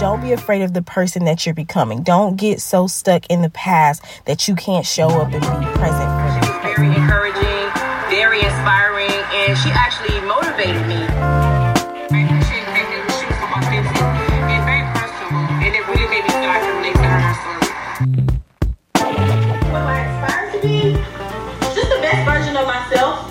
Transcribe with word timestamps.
Don't 0.00 0.22
be 0.22 0.32
afraid 0.32 0.62
of 0.62 0.72
the 0.72 0.80
person 0.80 1.26
that 1.26 1.44
you're 1.44 1.54
becoming. 1.54 2.02
Don't 2.02 2.36
get 2.36 2.62
so 2.62 2.86
stuck 2.86 3.26
in 3.26 3.42
the 3.42 3.50
past 3.50 4.02
that 4.24 4.48
you 4.48 4.54
can't 4.54 4.86
show 4.86 5.08
up 5.08 5.30
and 5.30 5.42
be 5.42 5.66
present 5.76 6.08
She 6.40 6.48
was 6.48 6.56
very 6.64 6.86
encouraging, 6.88 7.68
very 8.08 8.40
inspiring, 8.40 9.12
and 9.12 9.58
she 9.58 9.68
actually 9.68 10.18
motivated 10.26 10.88
me. 10.88 11.04
I 11.04 12.24
appreciate 12.24 12.64
the 12.64 12.72
fact 12.72 12.88
that 12.88 13.12
she 13.12 13.26
was 13.28 13.36
so 13.36 13.44
authentic 13.60 14.00
and 14.48 14.64
very 14.64 14.88
personable, 14.96 15.44
and 15.60 15.68
it 15.68 15.84
really 15.84 16.08
made 16.08 16.24
me 16.24 16.32
feel 16.32 16.48
like 16.48 16.64
I 16.64 16.72
relate 16.80 16.96
to 16.96 17.04
her 17.04 17.36
story. 17.36 17.68
What 19.68 19.84
I 19.84 20.00
aspire 20.00 20.48
to 20.48 20.58
be? 20.64 20.96
Just 21.76 21.92
the 21.92 22.00
best 22.00 22.24
version 22.24 22.56
of 22.56 22.66
myself. 22.66 23.29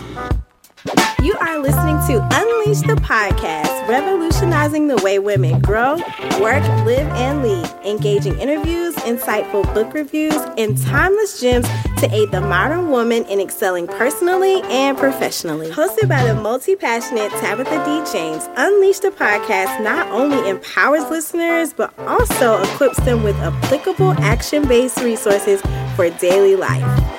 Are 1.49 1.57
listening 1.57 1.97
to 2.05 2.21
Unleash 2.31 2.81
the 2.81 2.93
Podcast, 3.01 3.87
revolutionizing 3.87 4.87
the 4.87 4.97
way 4.97 5.17
women 5.17 5.59
grow, 5.61 5.95
work, 6.39 6.61
live, 6.85 7.07
and 7.17 7.41
lead. 7.41 7.65
Engaging 7.83 8.37
interviews, 8.37 8.93
insightful 8.97 9.63
book 9.73 9.91
reviews, 9.91 10.35
and 10.59 10.77
timeless 10.77 11.41
gems 11.41 11.67
to 11.97 12.13
aid 12.13 12.29
the 12.29 12.39
modern 12.39 12.91
woman 12.91 13.23
in 13.25 13.39
excelling 13.39 13.87
personally 13.87 14.61
and 14.65 14.95
professionally. 14.95 15.71
Hosted 15.71 16.07
by 16.07 16.23
the 16.23 16.35
multi 16.35 16.75
passionate 16.75 17.31
Tabitha 17.31 17.83
D. 17.83 18.13
James, 18.13 18.47
Unleash 18.55 18.99
the 18.99 19.09
Podcast 19.09 19.83
not 19.83 20.05
only 20.11 20.47
empowers 20.47 21.09
listeners, 21.09 21.73
but 21.73 21.91
also 22.01 22.61
equips 22.61 22.99
them 23.05 23.23
with 23.23 23.35
applicable 23.37 24.11
action 24.19 24.67
based 24.67 25.01
resources 25.01 25.63
for 25.95 26.11
daily 26.11 26.55
life. 26.55 27.18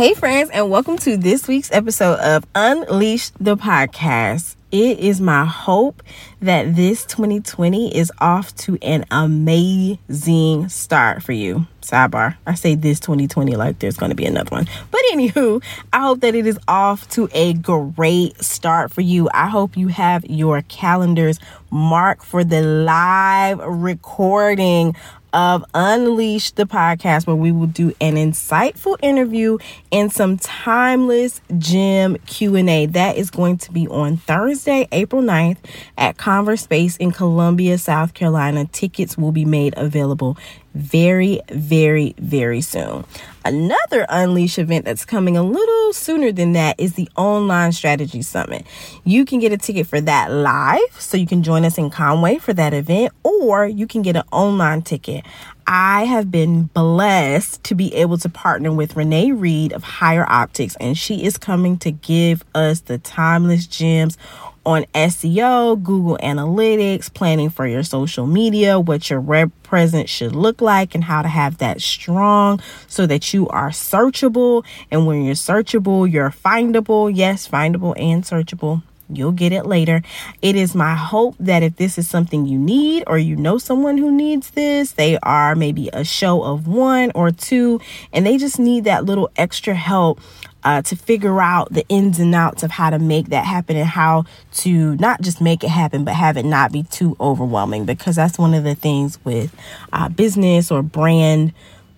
Hey, 0.00 0.14
friends, 0.14 0.48
and 0.48 0.70
welcome 0.70 0.96
to 1.00 1.18
this 1.18 1.46
week's 1.46 1.70
episode 1.70 2.18
of 2.20 2.46
Unleash 2.54 3.28
the 3.38 3.54
Podcast. 3.54 4.56
It 4.72 4.98
is 4.98 5.20
my 5.20 5.44
hope 5.44 6.02
that 6.40 6.74
this 6.74 7.04
2020 7.04 7.94
is 7.94 8.10
off 8.18 8.56
to 8.56 8.78
an 8.80 9.04
amazing 9.10 10.70
start 10.70 11.22
for 11.22 11.32
you. 11.32 11.66
Sidebar, 11.82 12.34
I 12.46 12.54
say 12.54 12.76
this 12.76 12.98
2020 13.00 13.56
like 13.56 13.78
there's 13.80 13.98
going 13.98 14.08
to 14.08 14.16
be 14.16 14.24
another 14.24 14.48
one. 14.48 14.66
But 14.90 15.02
anywho, 15.12 15.62
I 15.92 16.00
hope 16.00 16.20
that 16.20 16.34
it 16.34 16.46
is 16.46 16.58
off 16.66 17.06
to 17.10 17.28
a 17.34 17.52
great 17.52 18.42
start 18.42 18.92
for 18.92 19.02
you. 19.02 19.28
I 19.34 19.48
hope 19.48 19.76
you 19.76 19.88
have 19.88 20.24
your 20.24 20.62
calendars 20.62 21.38
marked 21.70 22.24
for 22.24 22.42
the 22.42 22.62
live 22.62 23.58
recording 23.58 24.96
of 25.32 25.64
Unleash 25.74 26.52
the 26.52 26.64
podcast 26.64 27.26
where 27.26 27.36
we 27.36 27.52
will 27.52 27.66
do 27.66 27.92
an 28.00 28.14
insightful 28.14 28.96
interview 29.02 29.58
and 29.92 30.12
some 30.12 30.36
timeless 30.38 31.40
gem 31.58 32.16
Q&A. 32.26 32.86
That 32.86 33.16
is 33.16 33.30
going 33.30 33.58
to 33.58 33.72
be 33.72 33.86
on 33.88 34.16
Thursday, 34.16 34.88
April 34.92 35.22
9th 35.22 35.58
at 35.96 36.16
Converse 36.16 36.62
Space 36.62 36.96
in 36.96 37.12
Columbia, 37.12 37.78
South 37.78 38.14
Carolina. 38.14 38.66
Tickets 38.66 39.16
will 39.16 39.32
be 39.32 39.44
made 39.44 39.74
available 39.76 40.36
very, 40.74 41.40
very, 41.50 42.14
very 42.18 42.60
soon. 42.60 43.04
Another 43.44 44.06
Unleash 44.08 44.58
event 44.58 44.84
that's 44.84 45.04
coming 45.04 45.36
a 45.36 45.42
little 45.42 45.92
sooner 45.92 46.30
than 46.30 46.52
that 46.52 46.78
is 46.78 46.94
the 46.94 47.08
Online 47.16 47.72
Strategy 47.72 48.22
Summit. 48.22 48.64
You 49.04 49.24
can 49.24 49.40
get 49.40 49.50
a 49.50 49.56
ticket 49.56 49.86
for 49.86 50.00
that 50.00 50.30
live, 50.30 50.78
so 50.98 51.16
you 51.16 51.26
can 51.26 51.42
join 51.42 51.64
us 51.64 51.78
in 51.78 51.90
Conway 51.90 52.38
for 52.38 52.52
that 52.52 52.74
event, 52.74 53.12
or 53.22 53.66
you 53.66 53.86
can 53.86 54.02
get 54.02 54.14
an 54.14 54.24
online 54.30 54.82
ticket. 54.82 55.19
I 55.66 56.04
have 56.04 56.30
been 56.30 56.64
blessed 56.64 57.62
to 57.64 57.74
be 57.74 57.94
able 57.94 58.18
to 58.18 58.28
partner 58.28 58.72
with 58.72 58.96
Renee 58.96 59.32
Reed 59.32 59.72
of 59.72 59.82
Higher 59.82 60.26
Optics, 60.28 60.76
and 60.80 60.98
she 60.98 61.24
is 61.24 61.38
coming 61.38 61.78
to 61.78 61.90
give 61.90 62.44
us 62.54 62.80
the 62.80 62.98
timeless 62.98 63.66
gems 63.66 64.18
on 64.66 64.84
SEO, 64.94 65.82
Google 65.82 66.18
Analytics, 66.22 67.12
planning 67.12 67.50
for 67.50 67.66
your 67.66 67.82
social 67.82 68.26
media, 68.26 68.78
what 68.78 69.08
your 69.08 69.20
web 69.20 69.52
presence 69.62 70.10
should 70.10 70.34
look 70.34 70.60
like, 70.60 70.94
and 70.94 71.04
how 71.04 71.22
to 71.22 71.28
have 71.28 71.58
that 71.58 71.80
strong 71.80 72.60
so 72.86 73.06
that 73.06 73.32
you 73.32 73.48
are 73.48 73.70
searchable. 73.70 74.64
And 74.90 75.06
when 75.06 75.24
you're 75.24 75.34
searchable, 75.34 76.10
you're 76.10 76.30
findable. 76.30 77.10
Yes, 77.14 77.48
findable 77.48 77.98
and 77.98 78.22
searchable. 78.22 78.82
You'll 79.12 79.32
get 79.32 79.52
it 79.52 79.66
later. 79.66 80.02
It 80.42 80.56
is 80.56 80.74
my 80.74 80.94
hope 80.94 81.36
that 81.40 81.62
if 81.62 81.76
this 81.76 81.98
is 81.98 82.08
something 82.08 82.46
you 82.46 82.58
need 82.58 83.04
or 83.06 83.18
you 83.18 83.36
know 83.36 83.58
someone 83.58 83.98
who 83.98 84.10
needs 84.10 84.50
this, 84.50 84.92
they 84.92 85.18
are 85.22 85.54
maybe 85.54 85.90
a 85.92 86.04
show 86.04 86.42
of 86.42 86.66
one 86.66 87.12
or 87.14 87.30
two, 87.30 87.80
and 88.12 88.24
they 88.24 88.36
just 88.36 88.58
need 88.58 88.84
that 88.84 89.04
little 89.04 89.30
extra 89.36 89.74
help 89.74 90.20
uh, 90.62 90.82
to 90.82 90.96
figure 90.96 91.40
out 91.40 91.72
the 91.72 91.86
ins 91.88 92.18
and 92.18 92.34
outs 92.34 92.62
of 92.62 92.70
how 92.70 92.90
to 92.90 92.98
make 92.98 93.28
that 93.28 93.44
happen 93.44 93.76
and 93.76 93.88
how 93.88 94.24
to 94.52 94.94
not 94.96 95.20
just 95.20 95.40
make 95.40 95.64
it 95.64 95.70
happen, 95.70 96.04
but 96.04 96.14
have 96.14 96.36
it 96.36 96.44
not 96.44 96.72
be 96.72 96.82
too 96.84 97.16
overwhelming. 97.20 97.84
Because 97.84 98.16
that's 98.16 98.38
one 98.38 98.54
of 98.54 98.64
the 98.64 98.74
things 98.74 99.22
with 99.24 99.54
uh, 99.92 100.08
business 100.08 100.70
or 100.70 100.82
brand 100.82 101.52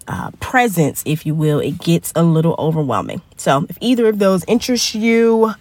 uh, 0.09 0.31
presence, 0.41 1.03
if 1.07 1.27
you 1.27 1.35
will, 1.35 1.61
it 1.61 1.79
gets 1.79 2.13
a 2.15 2.23
little 2.23 2.55
overwhelming. 2.59 3.23
So 3.37 3.67
if 3.69 3.79
either 3.81 4.09
of 4.09 4.19
those 4.19 4.45
interests 4.47 4.95
you, 4.95 5.55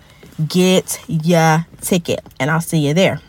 get 0.48 1.00
your 1.08 1.66
ticket 1.82 2.22
and 2.40 2.52
I'll 2.52 2.62
see 2.62 2.88
you 2.88 2.94
there. 2.94 3.20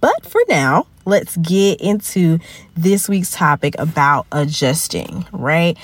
But 0.00 0.26
for 0.26 0.40
now, 0.48 0.86
let's 1.04 1.36
get 1.36 1.80
into 1.80 2.38
this 2.76 3.08
week's 3.08 3.32
topic 3.32 3.74
about 3.78 4.26
adjusting, 4.32 5.26
right? 5.32 5.78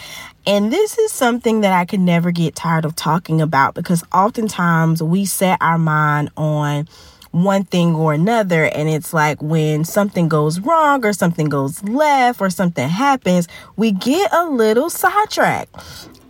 And 0.47 0.73
this 0.73 0.99
is 0.99 1.13
something 1.13 1.63
that 1.63 1.73
I 1.73 1.85
can 1.85 2.05
never 2.05 2.31
get 2.31 2.55
tired 2.55 2.85
of 2.85 2.95
talking 2.95 3.41
about 3.41 3.75
because 3.75 4.05
oftentimes 4.13 5.03
we 5.03 5.25
set 5.25 5.59
our 5.61 5.79
mind 5.79 6.31
on 6.37 6.89
one 7.31 7.65
thing 7.65 7.95
or 7.95 8.13
another. 8.13 8.65
And 8.65 8.89
it's 8.89 9.13
like 9.13 9.43
when 9.43 9.85
something 9.85 10.29
goes 10.29 10.61
wrong 10.61 11.05
or 11.05 11.13
something 11.13 11.49
goes 11.49 11.83
left 11.85 12.41
or 12.41 12.51
something 12.51 12.89
happens, 12.89 13.49
we 13.77 13.93
get 13.93 14.33
a 14.33 14.47
little 14.47 14.91
sidetracked. 14.91 15.75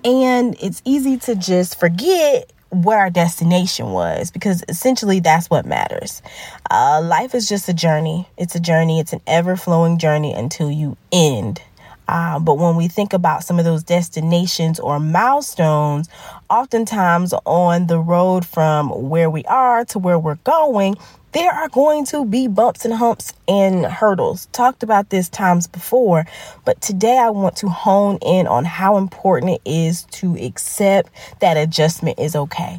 And 0.05 0.57
it's 0.61 0.81
easy 0.85 1.17
to 1.19 1.35
just 1.35 1.79
forget 1.81 2.53
what 2.75 2.99
our 2.99 3.11
destination 3.11 3.91
was 3.91 4.31
because 4.31 4.65
essentially 4.69 5.21
that's 5.21 5.49
what 5.49 5.65
matters. 5.65 6.23
Uh, 6.71 7.01
life 7.03 7.35
is 7.35 7.49
just 7.49 7.69
a 7.69 7.75
journey. 7.75 8.29
It's 8.37 8.55
a 8.55 8.61
journey, 8.61 9.01
it's 9.01 9.13
an 9.13 9.21
ever 9.27 9.57
flowing 9.57 9.99
journey 9.99 10.33
until 10.33 10.71
you 10.71 10.97
end. 11.13 11.63
Uh, 12.07 12.39
but 12.39 12.59
when 12.59 12.77
we 12.77 12.89
think 12.89 13.13
about 13.13 13.45
some 13.45 13.59
of 13.59 13.65
those 13.65 13.83
destinations 13.83 14.79
or 14.79 15.01
milestones, 15.01 16.09
oftentimes 16.51 17.33
on 17.47 17.87
the 17.87 17.99
road 17.99 18.45
from 18.45 18.91
where 19.09 19.31
we 19.31 19.45
are 19.45 19.85
to 19.87 19.99
where 19.99 20.19
we're 20.19 20.35
going, 20.37 20.97
there 21.35 21.51
are 21.51 21.69
going 21.69 22.05
to 22.07 22.25
be 22.25 22.47
bumps 22.47 22.85
and 22.85 22.95
humps 22.95 23.35
and 23.49 23.85
hurdles. 23.85 24.47
Talked 24.53 24.85
about 24.85 25.11
this 25.11 25.29
times 25.29 25.67
before, 25.67 26.27
but 26.65 26.81
today 26.81 27.19
I 27.19 27.31
want 27.31 27.57
to 27.57 27.69
hone 27.69 28.19
in 28.23 28.47
on 28.47 28.65
how 28.65 28.97
important 28.97 29.53
it 29.53 29.61
is 29.69 30.05
to 30.13 30.37
accept 30.37 31.11
that 31.41 31.57
adjustment 31.57 32.21
is 32.21 32.37
okay. 32.37 32.79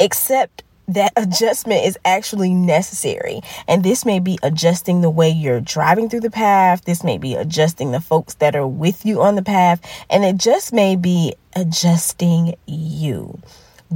Accept 0.00 0.62
that 0.88 1.12
adjustment 1.16 1.84
is 1.84 1.98
actually 2.06 2.54
necessary. 2.54 3.42
And 3.68 3.84
this 3.84 4.06
may 4.06 4.18
be 4.18 4.38
adjusting 4.42 5.02
the 5.02 5.10
way 5.10 5.28
you're 5.28 5.60
driving 5.60 6.08
through 6.08 6.20
the 6.20 6.30
path. 6.30 6.86
This 6.86 7.04
may 7.04 7.18
be 7.18 7.34
adjusting 7.34 7.92
the 7.92 8.00
folks 8.00 8.34
that 8.36 8.56
are 8.56 8.66
with 8.66 9.04
you 9.04 9.20
on 9.20 9.34
the 9.34 9.42
path. 9.42 9.78
And 10.08 10.24
it 10.24 10.38
just 10.38 10.72
may 10.72 10.96
be 10.96 11.34
adjusting 11.54 12.54
you. 12.66 13.38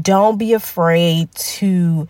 Don't 0.00 0.36
be 0.36 0.52
afraid 0.52 1.32
to 1.34 2.06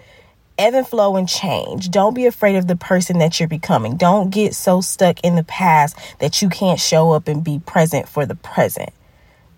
ebb 0.58 0.74
and 0.74 0.86
flow 0.86 1.16
and 1.16 1.28
change. 1.28 1.90
Don't 1.90 2.14
be 2.14 2.26
afraid 2.26 2.56
of 2.56 2.66
the 2.66 2.76
person 2.76 3.18
that 3.18 3.38
you're 3.38 3.48
becoming. 3.48 3.96
Don't 3.96 4.30
get 4.30 4.54
so 4.54 4.80
stuck 4.80 5.20
in 5.20 5.36
the 5.36 5.44
past 5.44 5.96
that 6.20 6.42
you 6.42 6.48
can't 6.48 6.80
show 6.80 7.12
up 7.12 7.28
and 7.28 7.42
be 7.42 7.60
present 7.60 8.08
for 8.08 8.26
the 8.26 8.36
present. 8.36 8.90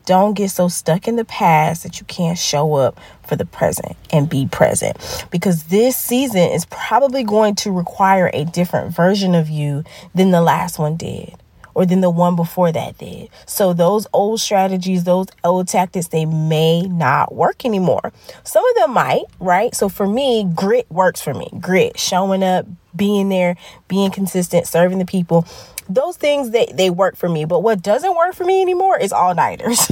Don't 0.07 0.35
get 0.35 0.51
so 0.51 0.69
stuck 0.69 1.09
in 1.09 1.17
the 1.17 1.25
past 1.25 1.83
that 1.83 1.99
you 1.99 2.07
can't 2.07 2.39
show 2.39 2.75
up 2.75 2.99
for 3.27 3.35
the 3.35 3.45
present 3.45 3.97
and 4.11 4.31
be 4.31 4.47
present 4.47 4.97
because 5.33 5.65
this 5.65 5.97
season 5.97 6.49
is 6.51 6.65
probably 6.67 7.25
going 7.25 7.57
to 7.57 7.73
require 7.73 8.31
a 8.33 8.45
different 8.45 8.95
version 8.95 9.35
of 9.35 9.49
you 9.49 9.83
than 10.15 10.31
the 10.31 10.41
last 10.41 10.79
one 10.79 10.97
did 10.97 11.35
or 11.77 11.85
than 11.85 12.01
the 12.01 12.09
one 12.09 12.35
before 12.35 12.73
that 12.73 12.97
did. 12.97 13.29
So 13.45 13.75
those 13.75 14.07
old 14.15 14.41
strategies, 14.41 15.05
those 15.05 15.27
old 15.45 15.69
tactics, 15.69 16.09
they 16.09 16.25
may 16.25 16.81
not 16.81 17.35
work 17.35 17.67
anymore. 17.67 18.15
Some 18.45 18.67
of 18.67 18.77
them 18.77 18.95
might, 18.95 19.25
right? 19.41 19.75
So 19.75 19.91
for 19.91 20.09
me, 20.09 20.51
grit 20.55 20.91
works 20.91 21.21
for 21.21 21.35
me. 21.35 21.51
Grit, 21.61 21.99
showing 21.99 22.43
up, 22.43 22.65
being 22.97 23.29
there, 23.29 23.57
being 23.89 24.11
consistent, 24.11 24.67
serving 24.67 24.99
the 24.99 25.07
people 25.07 25.47
those 25.89 26.17
things 26.17 26.51
they, 26.51 26.67
they 26.75 26.91
work 26.91 27.17
for 27.17 27.29
me. 27.29 27.45
But 27.45 27.63
what 27.63 27.83
doesn't 27.83 28.17
work 28.17 28.35
for 28.35 28.45
me 28.45 28.61
anymore 28.61 28.99
is 28.99 29.13
all 29.13 29.35
nighters. 29.35 29.91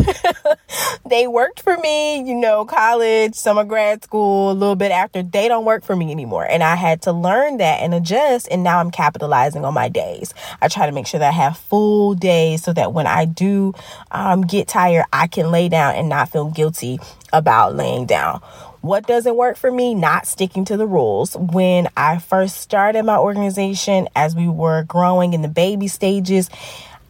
they 1.09 1.27
worked 1.27 1.61
for 1.61 1.77
me, 1.79 2.19
you 2.19 2.35
know, 2.35 2.65
college, 2.65 3.35
summer 3.35 3.65
grad 3.65 4.03
school, 4.03 4.51
a 4.51 4.53
little 4.53 4.77
bit 4.77 4.91
after. 4.91 5.23
They 5.23 5.49
don't 5.49 5.65
work 5.65 5.85
for 5.85 5.95
me 5.95 6.11
anymore. 6.11 6.45
And 6.45 6.63
I 6.63 6.75
had 6.77 7.03
to 7.03 7.13
learn 7.13 7.59
that 7.59 7.81
and 7.81 7.95
adjust. 7.95 8.49
And 8.51 8.63
now 8.65 8.81
I'm 8.81 8.91
capitalizing 8.91 9.65
on 9.65 9.75
my 9.75 9.89
days. 9.89 10.35
I 10.61 10.69
try 10.69 10.87
to 10.87 10.93
make 10.93 11.07
sure 11.07 11.21
that 11.21 11.29
I 11.29 11.37
have 11.37 11.57
full 11.57 12.15
days 12.15 12.63
so 12.63 12.73
that 12.73 12.93
when 12.93 13.07
I 13.07 13.25
do 13.25 13.75
um, 14.11 14.43
get 14.43 14.69
tired, 14.69 15.05
I 15.13 15.27
can 15.27 15.51
lay 15.51 15.69
down 15.69 15.95
and 15.95 16.09
not 16.09 16.31
feel 16.31 16.51
guilty 16.51 16.99
about 17.33 17.75
laying 17.75 18.07
down. 18.07 18.41
What 18.85 19.07
doesn't 19.07 19.35
work 19.35 19.57
for 19.57 19.73
me? 19.73 19.95
Not 19.95 20.27
sticking 20.27 20.67
to 20.67 20.77
the 20.77 20.87
rules. 20.87 21.35
When 21.39 21.89
I 21.97 22.19
first 22.19 22.59
started 22.59 23.03
my 23.05 23.17
organization, 23.17 24.11
as 24.15 24.37
we 24.37 24.47
were 24.47 24.83
growing 24.83 25.33
in 25.33 25.41
the 25.41 25.49
baby 25.49 25.89
stages, 25.89 26.51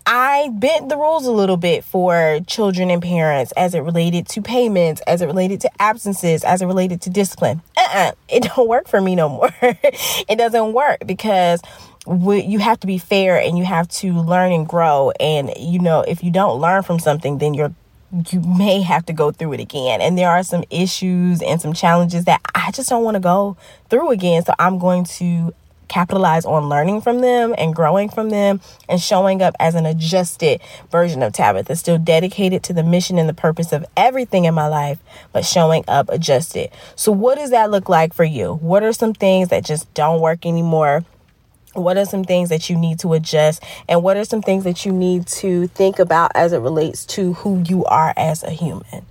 I 0.07 0.51
bent 0.53 0.89
the 0.89 0.97
rules 0.97 1.27
a 1.27 1.33
little 1.33 1.57
bit 1.57 1.83
for 1.83 2.39
children 2.47 2.91
and 2.91 3.03
parents 3.03 3.51
as 3.57 3.75
it 3.75 3.81
related 3.81 4.29
to 4.29 4.41
payments, 4.41 5.01
as 5.09 5.21
it 5.21 5.27
related 5.27 5.63
to 5.63 5.83
absences, 5.83 6.45
as 6.45 6.63
it 6.63 6.67
related 6.67 7.03
to 7.03 7.11
discipline. 7.11 7.61
Uh-uh, 7.77 8.13
it 8.29 8.45
don't 8.55 8.69
work 8.69 8.87
for 8.87 9.01
me 9.01 9.17
no 9.17 9.29
more. 9.29 9.51
it 9.61 10.39
doesn't 10.39 10.75
work 10.75 11.05
because 11.05 11.61
you 12.07 12.61
have 12.61 12.79
to 12.81 12.87
be 12.87 12.99
fair 12.99 13.41
and 13.41 13.59
you 13.59 13.65
have 13.65 13.89
to 13.89 14.13
learn 14.13 14.53
and 14.53 14.69
grow. 14.69 15.11
And 15.19 15.51
you 15.59 15.81
know, 15.81 16.03
if 16.03 16.23
you 16.23 16.31
don't 16.31 16.61
learn 16.61 16.85
from 16.85 17.01
something, 17.01 17.39
then 17.39 17.53
you're 17.53 17.75
you 18.31 18.41
may 18.41 18.81
have 18.81 19.07
to 19.07 19.13
go 19.13 19.33
through 19.33 19.55
it 19.55 19.61
again. 19.61 20.01
And 20.01 20.17
there 20.17 20.31
are 20.31 20.43
some 20.43 20.65
issues 20.71 21.43
and 21.43 21.61
some 21.61 21.73
challenges 21.73 22.25
that 22.27 22.41
I 22.55 22.71
just 22.71 22.89
don't 22.89 23.05
want 23.05 23.17
to 23.17 23.21
go 23.21 23.57
through 23.91 24.11
again. 24.11 24.45
So 24.45 24.55
I'm 24.59 24.79
going 24.79 25.05
to 25.05 25.53
capitalize 25.89 26.45
on 26.45 26.69
learning 26.69 27.01
from 27.01 27.21
them 27.21 27.55
and 27.59 27.75
growing 27.75 28.09
from 28.09 28.31
them 28.31 28.61
and 28.89 29.01
showing 29.01 29.43
up 29.43 29.55
as 29.61 29.75
an 29.75 29.87
adjusted 29.87 30.61
version 30.91 31.23
of 31.23 31.33
Tabitha, 31.33 31.77
still 31.77 31.99
dedicated 31.99 32.63
to 32.65 32.73
the 32.73 32.83
mission 32.83 33.19
and 33.19 33.29
the 33.29 33.35
purpose 33.35 33.73
of 33.73 33.85
everything 33.97 34.45
in 34.45 34.55
my 34.55 34.67
life, 34.67 34.99
but 35.33 35.45
showing 35.45 35.85
up 35.89 36.09
adjusted. 36.09 36.71
So, 36.97 37.13
what 37.13 37.37
does 37.37 37.51
that 37.51 37.71
look 37.71 37.89
like 37.89 38.15
for 38.15 38.25
you? 38.25 38.55
What 38.55 38.83
are 38.83 38.93
some 38.93 39.13
things 39.13 39.49
that 39.49 39.65
just 39.65 39.93
don't 39.95 40.21
work 40.21 40.47
anymore? 40.47 41.05
What 41.75 41.97
are 41.99 42.05
some 42.05 42.25
things 42.25 42.49
that 42.51 42.71
you 42.71 42.77
need 42.77 42.99
to 43.01 43.13
adjust? 43.15 43.63
And 43.89 44.03
what 44.03 44.17
are 44.17 44.25
some 44.25 44.43
things 44.43 44.65
that 44.65 44.87
you 44.87 44.93
need 44.93 45.27
to 45.29 45.67
think 45.69 45.99
about 45.99 46.33
as 46.35 46.53
it 46.53 46.59
relates 46.59 47.05
to 47.07 47.35
who 47.35 47.63
you 47.67 47.85
are 47.85 48.15
as 48.17 48.43
a 48.43 48.51
human? 48.51 49.07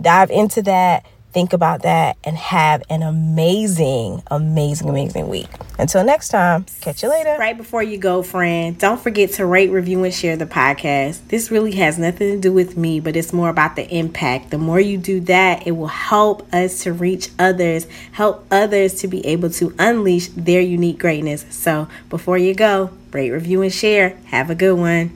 Dive 0.00 0.30
into 0.30 0.62
that 0.62 1.06
think 1.34 1.52
about 1.52 1.82
that 1.82 2.16
and 2.24 2.36
have 2.36 2.82
an 2.88 3.02
amazing, 3.02 4.22
amazing, 4.28 4.88
amazing 4.88 5.28
week. 5.28 5.48
Until 5.78 6.04
next 6.04 6.28
time, 6.28 6.64
catch 6.80 7.02
you 7.02 7.10
later. 7.10 7.36
Right 7.38 7.56
before 7.56 7.82
you 7.82 7.98
go, 7.98 8.22
friend, 8.22 8.78
don't 8.78 9.00
forget 9.00 9.32
to 9.32 9.44
rate, 9.44 9.70
review, 9.70 10.04
and 10.04 10.14
share 10.14 10.36
the 10.36 10.46
podcast. 10.46 11.26
This 11.28 11.50
really 11.50 11.72
has 11.72 11.98
nothing 11.98 12.36
to 12.36 12.40
do 12.40 12.52
with 12.52 12.76
me, 12.76 13.00
but 13.00 13.16
it's 13.16 13.32
more 13.32 13.48
about 13.48 13.74
the 13.74 13.86
impact. 13.94 14.50
The 14.50 14.58
more 14.58 14.78
you 14.78 14.96
do 14.96 15.20
that, 15.22 15.66
it 15.66 15.72
will 15.72 15.88
help 15.88 16.46
us 16.54 16.84
to 16.84 16.92
reach 16.92 17.30
others, 17.38 17.88
help 18.12 18.46
others 18.50 18.94
to 19.00 19.08
be 19.08 19.26
able 19.26 19.50
to 19.50 19.74
unleash 19.78 20.28
their 20.28 20.60
unique 20.60 21.00
greatness. 21.00 21.44
So 21.50 21.88
before 22.08 22.38
you 22.38 22.54
go, 22.54 22.90
rate, 23.14 23.30
review, 23.30 23.62
and 23.62 23.72
share. 23.72 24.10
Have 24.26 24.50
a 24.50 24.54
good 24.54 24.78
one. 24.78 25.12